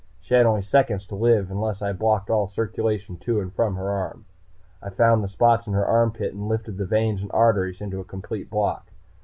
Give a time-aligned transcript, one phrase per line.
[0.19, 3.91] She had only seconds to live unless I blocked all circulation to and from her
[3.91, 4.25] arm.
[4.81, 8.03] I found the spots in her armpit and lifted the veins and arteries into a
[8.03, 8.87] complete block.